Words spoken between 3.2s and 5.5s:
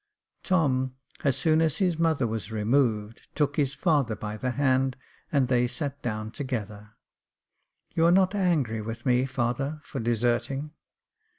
took his father by the hand, and